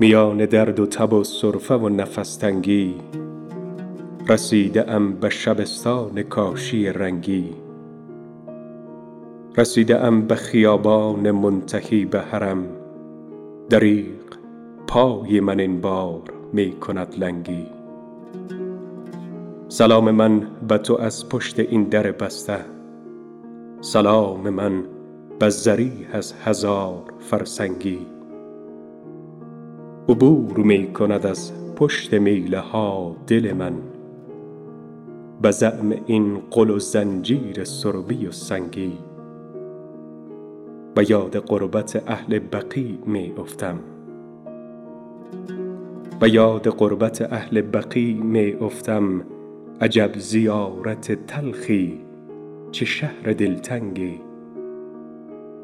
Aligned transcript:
میان 0.00 0.46
درد 0.46 0.80
و 0.80 0.86
تب 0.86 1.12
و 1.12 1.24
سرفه 1.24 1.74
و 1.74 1.88
نفس 1.88 2.36
تنگی. 2.36 2.94
رسیده 4.28 4.90
ام 4.90 5.12
به 5.12 5.28
شبستان 5.28 6.22
کاشی 6.22 6.86
رنگی. 6.86 7.50
رسیده 9.56 10.04
ام 10.04 10.22
به 10.22 10.34
خیابان 10.34 11.30
منتهی 11.30 12.04
به 12.04 12.20
حرم. 12.20 12.64
دریغ 13.70 14.06
پای 14.86 15.40
من 15.40 15.60
این 15.60 15.80
بار 15.80 16.22
می 16.52 16.72
کند 16.72 17.14
لنگی. 17.18 17.66
سلام 19.68 20.10
من 20.10 20.46
به 20.68 20.78
تو 20.78 21.00
از 21.00 21.28
پشت 21.28 21.60
این 21.60 21.84
در 21.84 22.12
بسته. 22.12 22.58
سلام 23.80 24.50
من 24.50 24.84
به 25.38 25.48
ضریح 25.48 26.06
از 26.12 26.34
هزار 26.44 27.02
فرسنگی. 27.20 28.17
عبور 30.10 30.58
می 30.58 30.92
کند 30.92 31.26
از 31.26 31.52
پشت 31.76 32.14
میله 32.14 32.58
ها 32.58 33.16
دل 33.26 33.52
من. 33.52 33.72
به 35.42 35.50
زعم 35.50 35.94
این 36.06 36.38
غل 36.50 36.70
و 36.70 36.78
زنجیر 36.78 37.64
سربی 37.64 38.26
و 38.26 38.32
سنگی. 38.32 38.92
به 40.94 41.10
یاد 41.10 41.38
غربت 41.38 42.02
اهل 42.06 42.38
بقیع 42.38 42.98
می 43.06 43.32
افتم. 43.38 43.78
به 46.20 46.34
یاد 46.34 46.70
غربت 46.70 47.32
اهل 47.32 47.60
بقیع 47.60 48.22
می 48.22 48.52
افتم. 48.52 49.22
عجب 49.80 50.18
زیارت 50.18 51.26
تلخی 51.26 51.98
چه 52.70 52.84
شهر 52.84 53.32
دلتنگی. 53.32 54.20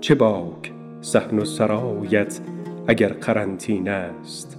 چه 0.00 0.14
باک 0.14 0.72
صحن 1.00 1.38
و 1.38 1.44
سرایت 1.44 2.40
اگر 2.90 3.08
قرنطینه 3.08 3.90
است 3.90 4.56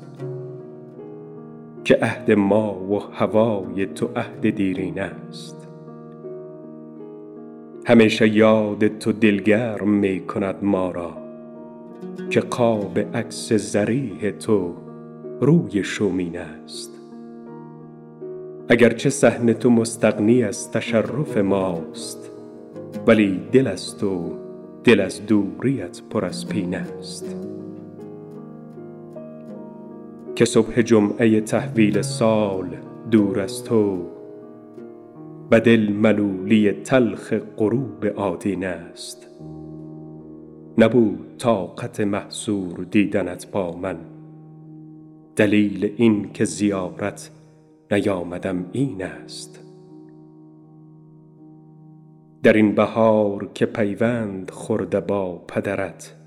که 1.83 1.95
عهد 2.01 2.31
ما 2.31 2.73
و 2.73 2.99
هوای 2.99 3.85
تو 3.85 4.09
عهد 4.15 4.49
دیرینه 4.49 5.01
است. 5.01 5.67
همیشه 7.85 8.27
یاد 8.27 8.87
تو 8.87 9.11
دلگرم 9.11 9.89
می 9.89 10.19
کند 10.19 10.55
ما 10.61 10.91
را 10.91 11.17
که 12.29 12.39
قاب 12.39 12.99
عکس 12.99 13.53
ضریح 13.53 14.31
تو 14.31 14.73
روی 15.41 15.83
شومینه 15.83 16.39
است. 16.39 16.91
اگر 18.69 18.89
چه 18.89 19.09
صحن 19.09 19.53
تو 19.53 19.69
مستغنی 19.69 20.43
از 20.43 20.71
تشرف 20.71 21.37
ماست 21.37 22.31
ولی 23.07 23.41
دل 23.51 23.67
از 23.67 23.97
تو 23.97 24.33
دل 24.83 24.99
از 24.99 25.25
دوریت 25.25 26.01
پر 26.09 26.25
از 26.25 26.47
پینه 26.47 26.77
است. 26.77 27.35
که 30.39 30.45
صبح 30.45 30.81
جمعه 30.81 31.41
تحویل 31.41 32.01
سال 32.01 32.77
دور 33.11 33.39
از 33.39 33.63
تو. 33.63 34.05
به 35.49 35.59
دل 35.59 35.89
ملولی 35.91 36.71
تلخ 36.71 37.33
غروب 37.57 38.05
آدینه 38.05 38.67
است. 38.67 39.27
نبود 40.77 41.37
طاقت 41.37 41.99
محصور 41.99 42.87
دیدنت 42.91 43.51
با 43.51 43.77
من. 43.77 43.97
دلیل 45.35 45.93
این 45.97 46.31
که 46.33 46.45
زیارت 46.45 47.31
نیامدم 47.91 48.65
این 48.71 49.03
است. 49.03 49.59
در 52.43 52.53
این 52.53 52.75
بهار 52.75 53.49
که 53.53 53.65
پیوند 53.65 54.51
خورده 54.51 54.99
با 54.99 55.37
پدرت 55.37 56.18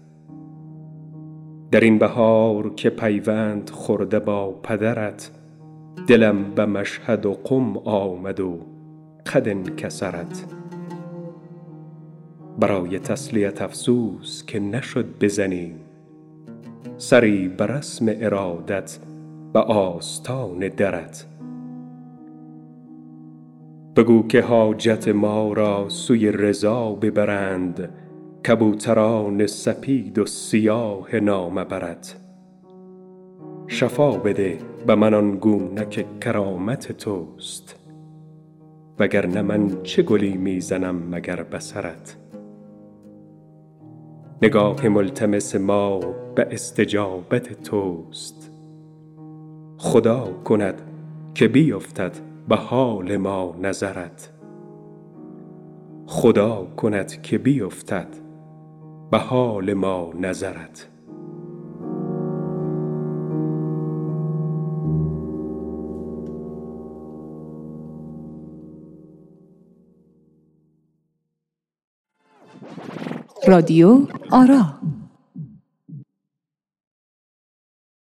در 1.72 1.80
این 1.80 1.98
بهار 1.98 2.74
که 2.74 2.90
پیوند 2.90 3.70
خورده 3.70 4.18
با 4.18 4.50
پدرت 4.50 5.30
دلم 6.06 6.54
به 6.54 6.66
مشهد 6.66 7.26
و 7.26 7.32
قم 7.32 7.76
آمد 7.76 8.40
و 8.40 8.58
قد 9.34 9.48
انکسرت. 9.48 10.44
برای 12.60 12.98
تسلیت 12.98 13.62
افسوس 13.62 14.44
که 14.46 14.60
نشد 14.60 15.06
بزنیم 15.20 15.74
سری 16.96 17.48
به 17.48 17.66
رسم 17.66 18.06
ارادت 18.08 18.98
به 19.52 19.60
آستان 19.60 20.58
درت. 20.58 21.26
بگو 23.96 24.26
که 24.26 24.42
حاجت 24.42 25.08
ما 25.08 25.52
را 25.52 25.88
سوی 25.88 26.32
رضا 26.32 26.92
ببرند 26.92 28.01
کبوتران 28.48 29.46
سپید 29.46 30.18
و 30.18 30.26
سیاه 30.26 31.16
نامه 31.16 31.64
برت 31.64 32.16
شفا 33.66 34.10
بده 34.10 34.58
به 34.86 34.94
من 34.94 35.14
آن 35.14 35.36
گونه 35.36 35.86
که 35.90 36.04
کرامت 36.20 36.92
توست 36.92 37.82
وگرنه 38.98 39.42
من 39.42 39.82
چه 39.82 40.02
گلی 40.02 40.36
می 40.36 40.60
زنم 40.60 41.14
مگر 41.14 41.42
به 41.42 41.58
سرت. 41.58 42.16
نگاه 44.42 44.88
ملتمس 44.88 45.56
ما 45.56 45.98
به 46.34 46.48
استجابت 46.50 47.62
توست. 47.62 48.50
خدا 49.78 50.32
کند 50.44 50.82
که 51.34 51.48
بیفتد 51.48 52.12
به 52.48 52.56
حال 52.56 53.16
ما 53.16 53.56
نظرت. 53.62 54.30
خدا 56.06 56.66
کند 56.76 57.22
که 57.22 57.38
بیفتد 57.38 58.21
به 59.12 59.18
حال 59.18 59.74
ما 59.74 60.12
نظرت. 60.20 60.88
رادیو 73.46 74.06
آرا 74.30 74.64